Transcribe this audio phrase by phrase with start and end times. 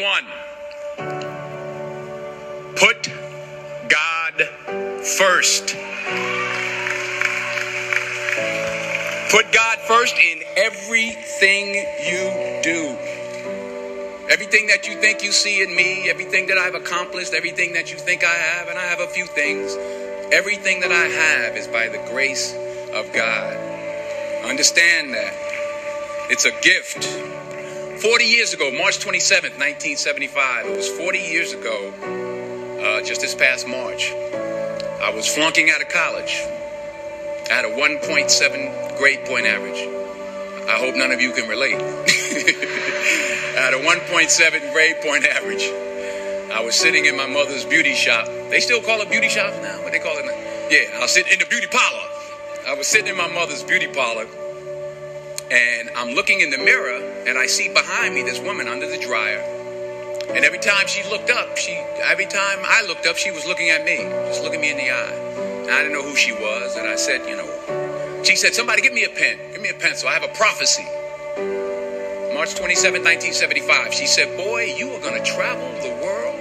[0.00, 0.24] one.
[2.76, 3.08] Put
[3.88, 4.34] God
[5.02, 5.76] first.
[9.30, 12.96] Put God first in everything you do.
[14.30, 17.98] Everything that you think you see in me, everything that I've accomplished, everything that you
[17.98, 19.76] think I have, and I have a few things,
[20.32, 22.54] everything that I have is by the grace
[22.92, 23.56] of God.
[24.44, 25.34] Understand that.
[26.30, 27.04] It's a gift.
[28.00, 31.92] 40 years ago, March 27th, 1975, it was 40 years ago,
[32.82, 34.10] uh, just this past March,
[35.00, 36.42] I was flunking out of college.
[37.48, 39.78] I had a 1.7 grade point average.
[40.68, 41.74] I hope none of you can relate.
[41.76, 45.70] I had a 1.7 grade point average.
[46.52, 48.26] I was sitting in my mother's beauty shop.
[48.50, 49.82] They still call it beauty shop now?
[49.82, 50.68] What they call it now?
[50.68, 52.08] Yeah, I was sitting in the beauty parlor.
[52.66, 54.26] I was sitting in my mother's beauty parlor
[55.50, 58.98] and I'm looking in the mirror and I see behind me this woman under the
[58.98, 59.40] dryer.
[60.30, 63.70] And every time she looked up, she every time I looked up, she was looking
[63.70, 65.12] at me, just looking me in the eye.
[65.62, 68.80] And I didn't know who she was, and I said, you know, she said, somebody
[68.82, 70.08] give me a pen, give me a pencil.
[70.08, 70.86] I have a prophecy.
[72.34, 73.94] March 27, 1975.
[73.94, 76.34] She said, boy, you are going to travel the world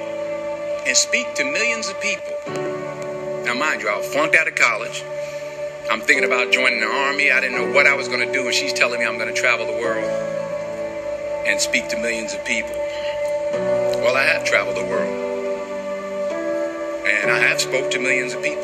[0.88, 2.33] and speak to millions of people.
[3.45, 5.03] Now, mind you, I flunked out of college.
[5.92, 7.31] I'm thinking about joining the army.
[7.31, 9.34] I didn't know what I was going to do, and she's telling me I'm going
[9.34, 10.06] to travel the world
[11.45, 12.75] and speak to millions of people.
[14.02, 15.14] Well, I have traveled the world,
[17.06, 18.64] and I have spoke to millions of people.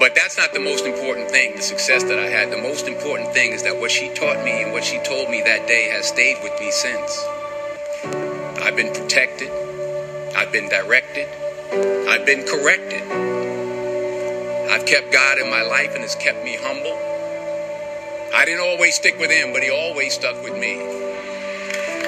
[0.00, 2.50] But that's not the most important thing, the success that I had.
[2.50, 5.42] The most important thing is that what she taught me and what she told me
[5.42, 7.22] that day has stayed with me since.
[8.62, 9.50] I've been protected,
[10.34, 11.28] I've been directed,
[12.08, 13.02] I've been corrected.
[14.84, 16.92] I've kept God in my life and has kept me humble.
[18.34, 20.76] I didn't always stick with him, but he always stuck with me.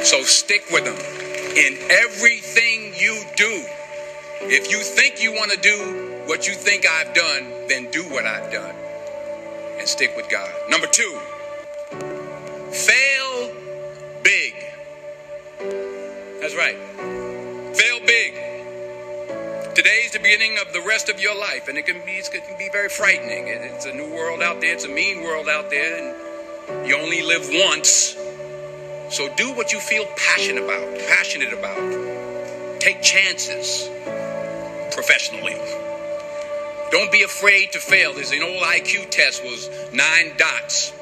[0.05, 3.65] So stick with him in everything you do.
[4.43, 8.27] If you think you want to do what you think I've done, then do what
[8.27, 8.75] I've done
[9.79, 10.51] and stick with God.
[10.69, 11.19] Number two,
[12.73, 13.55] fail
[14.23, 14.53] big.
[16.43, 16.77] That's right.
[20.27, 22.89] Beginning of the rest of your life, and it can be it can be very
[22.89, 23.47] frightening.
[23.47, 24.75] It's a new world out there.
[24.75, 25.99] It's a mean world out there,
[26.69, 28.17] and you only live once.
[29.09, 30.99] So do what you feel passionate about.
[31.07, 32.81] Passionate about.
[32.81, 33.89] Take chances
[34.91, 35.55] professionally.
[36.91, 38.13] Don't be afraid to fail.
[38.13, 40.93] There's an old IQ test was nine dots,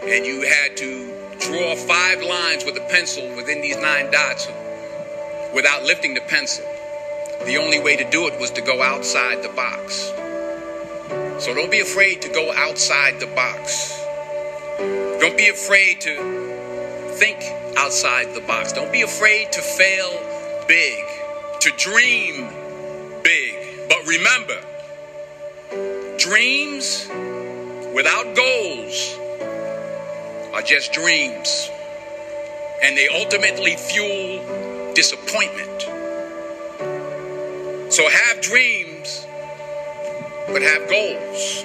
[0.00, 4.48] and you had to draw five lines with a pencil within these nine dots
[5.52, 6.64] without lifting the pencil.
[7.44, 10.12] The only way to do it was to go outside the box.
[11.44, 14.00] So don't be afraid to go outside the box.
[15.20, 16.14] Don't be afraid to
[17.14, 17.42] think
[17.76, 18.72] outside the box.
[18.72, 20.10] Don't be afraid to fail
[20.68, 21.04] big,
[21.60, 22.48] to dream
[23.24, 23.88] big.
[23.88, 24.60] But remember,
[26.18, 27.08] dreams
[27.92, 29.18] without goals
[30.54, 31.70] are just dreams.
[32.84, 35.91] And they ultimately fuel disappointment.
[37.92, 39.26] So have dreams,
[40.46, 41.62] but have goals.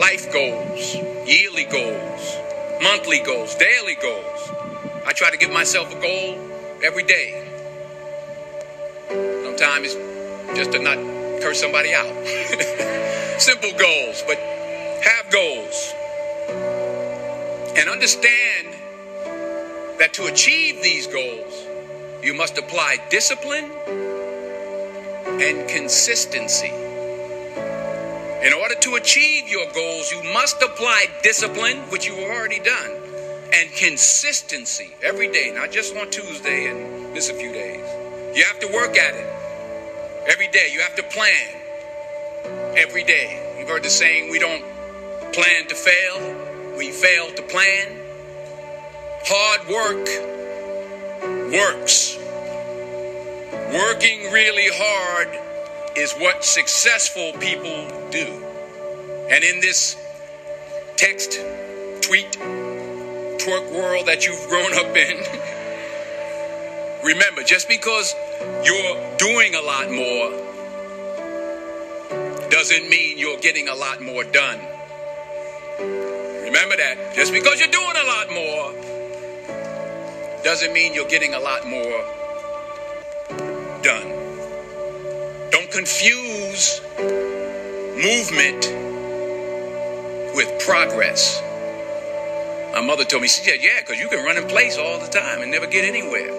[0.00, 0.94] Life goals,
[1.28, 2.36] yearly goals,
[2.82, 4.50] monthly goals, daily goals.
[5.04, 6.38] I try to give myself a goal
[6.82, 7.46] every day.
[9.44, 10.96] Sometimes it's just to not
[11.42, 12.26] curse somebody out.
[13.38, 15.92] Simple goals, but have goals.
[17.76, 18.68] And understand
[19.98, 21.66] that to achieve these goals,
[22.22, 23.70] you must apply discipline
[25.40, 26.72] and consistency.
[28.42, 32.90] In order to achieve your goals, you must apply discipline, which you have already done,
[33.52, 37.84] and consistency every day, not just on Tuesday and miss a few days.
[38.36, 39.26] You have to work at it
[40.28, 40.70] every day.
[40.72, 43.56] You have to plan every day.
[43.58, 44.64] You've heard the saying, we don't
[45.32, 47.96] plan to fail, we fail to plan.
[49.24, 50.08] Hard work
[51.52, 52.17] works.
[53.72, 55.28] Working really hard
[55.94, 58.24] is what successful people do.
[59.28, 59.94] And in this
[60.96, 61.32] text,
[62.00, 62.32] tweet,
[63.36, 65.18] twerk world that you've grown up in,
[67.04, 68.14] remember, just because
[68.64, 70.30] you're doing a lot more
[72.50, 74.60] doesn't mean you're getting a lot more done.
[75.78, 77.12] Remember that.
[77.14, 78.72] Just because you're doing a lot more
[80.42, 82.17] doesn't mean you're getting a lot more
[85.70, 88.66] Confuse movement
[90.34, 91.42] with progress.
[92.72, 95.08] My mother told me, she said, yeah, because you can run in place all the
[95.08, 96.32] time and never get anywhere.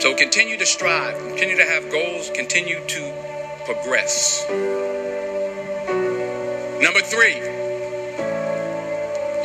[0.00, 3.12] So continue to strive, continue to have goals, continue to
[3.64, 4.44] progress.
[6.80, 7.36] Number three,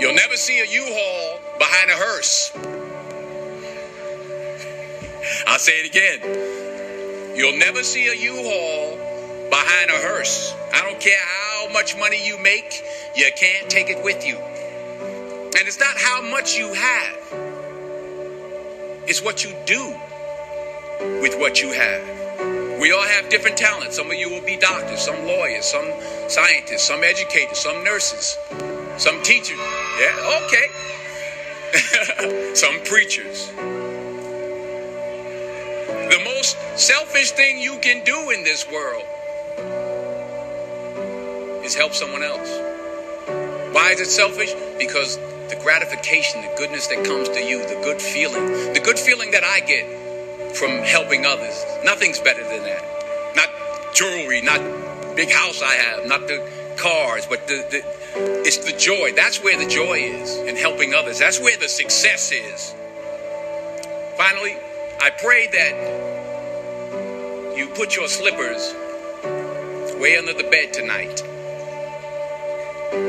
[0.01, 2.51] you'll never see a U-Haul behind a hearse.
[5.45, 6.56] I'll say it again.
[7.37, 8.97] You'll never see a U-Haul
[9.51, 10.55] behind a hearse.
[10.73, 12.83] I don't care how much money you make,
[13.15, 14.37] you can't take it with you.
[14.37, 17.17] And it's not how much you have,
[19.05, 19.95] it's what you do
[21.21, 22.81] with what you have.
[22.81, 23.97] We all have different talents.
[23.97, 25.91] Some of you will be doctors, some lawyers, some
[26.29, 28.35] scientists, some educators, some nurses,
[28.97, 29.59] some teachers.
[29.99, 30.67] Yeah, okay.
[32.55, 33.51] some preachers.
[36.47, 39.03] Most selfish thing you can do in this world
[41.65, 42.49] is help someone else.
[43.73, 44.53] Why is it selfish?
[44.79, 45.17] Because
[45.49, 49.43] the gratification, the goodness that comes to you, the good feeling, the good feeling that
[49.43, 51.65] I get from helping others.
[51.83, 52.83] Nothing's better than that.
[53.35, 53.49] Not
[53.93, 54.61] jewelry, not
[55.17, 57.83] big house I have, not the cars, but the, the
[58.47, 59.11] it's the joy.
[59.17, 61.19] That's where the joy is in helping others.
[61.19, 62.73] That's where the success is.
[64.15, 64.55] Finally,
[65.01, 66.16] I pray that
[67.57, 68.75] you put your slippers
[69.99, 71.17] way under the bed tonight.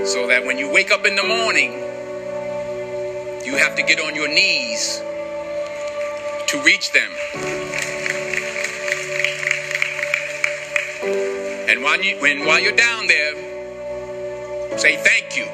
[0.06, 1.72] So that when you wake up in the morning,
[3.44, 5.02] you have to get on your knees
[6.46, 7.10] to reach them.
[11.68, 13.34] And while, you, when, while you're down there,
[14.78, 15.44] say thank you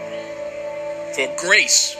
[1.14, 1.96] for grace.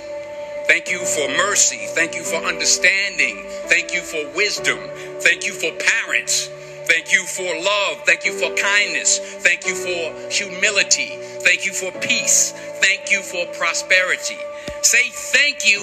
[0.67, 1.87] Thank you for mercy.
[1.89, 3.45] Thank you for understanding.
[3.67, 4.79] Thank you for wisdom.
[5.21, 6.51] Thank you for parents.
[6.87, 8.05] Thank you for love.
[8.05, 9.19] Thank you for kindness.
[9.19, 11.17] Thank you for humility.
[11.41, 12.53] Thank you for peace.
[12.83, 14.37] Thank you for prosperity.
[14.83, 15.81] Say thank you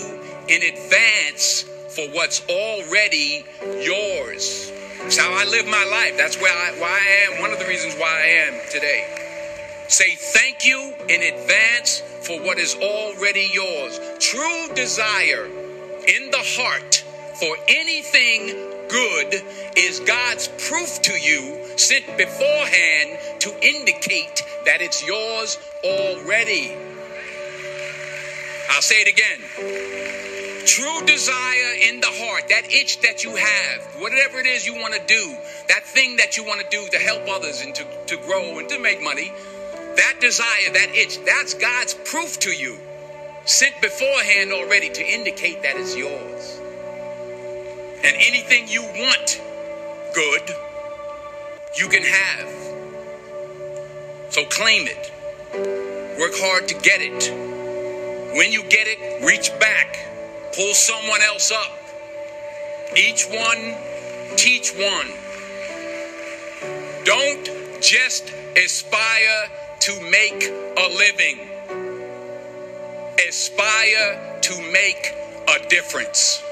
[0.48, 4.72] in advance for what's already yours.
[5.06, 6.18] It's how I live my life.
[6.18, 7.42] That's where I, why I am.
[7.42, 9.08] One of the reasons why I am today.
[9.88, 14.00] Say thank you in advance for what is already yours.
[14.20, 15.48] True desire
[16.08, 17.04] in the heart
[17.42, 18.56] for anything
[18.88, 19.42] good
[19.76, 26.72] is God's proof to you sent beforehand to indicate that it's yours already.
[28.70, 30.68] I'll say it again.
[30.68, 34.94] True desire in the heart, that itch that you have, whatever it is you want
[34.94, 35.36] to do,
[35.68, 38.70] that thing that you want to do to help others and to, to grow and
[38.70, 39.34] to make money,
[39.96, 42.78] that desire, that itch, that's God's proof to you,
[43.46, 46.61] sent beforehand already to indicate that it's yours.
[48.04, 49.42] And anything you want
[50.14, 50.56] good,
[51.78, 52.50] you can have.
[54.30, 55.12] So claim it.
[56.20, 57.32] Work hard to get it.
[58.36, 60.02] When you get it, reach back
[60.56, 61.80] Pull someone else up.
[62.98, 63.74] Each one,
[64.36, 65.08] teach one.
[67.06, 67.50] Don't
[67.82, 69.48] just aspire
[69.80, 70.44] to make
[70.78, 71.40] a living,
[73.30, 75.14] aspire to make
[75.48, 76.44] a difference.